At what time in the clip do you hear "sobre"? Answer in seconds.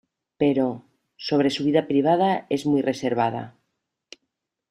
1.15-1.51